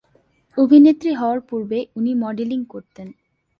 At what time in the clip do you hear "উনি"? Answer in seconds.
1.95-2.11